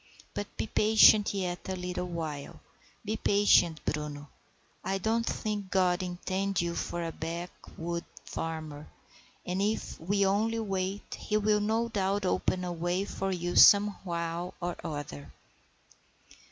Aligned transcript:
But 0.33 0.57
be 0.57 0.65
patient 0.65 1.31
yet 1.31 1.69
a 1.69 1.75
little 1.75 2.07
while; 2.07 2.59
be 3.05 3.17
patient, 3.17 3.85
Bruno. 3.85 4.29
I 4.83 4.97
don't 4.97 5.27
think 5.27 5.69
God 5.69 6.01
intended 6.01 6.63
you 6.63 6.73
for 6.73 7.03
a 7.05 7.11
backwoods 7.11 8.07
farmer, 8.25 8.87
and 9.45 9.61
if 9.61 9.99
we 9.99 10.25
only 10.25 10.57
wait 10.57 11.13
he 11.19 11.37
will 11.37 11.61
no 11.61 11.87
doubt 11.87 12.25
open 12.25 12.63
a 12.63 12.73
way 12.73 13.05
for 13.05 13.31
you 13.31 13.55
somehow 13.55 14.53
or 14.59 14.75
other." 14.83 15.31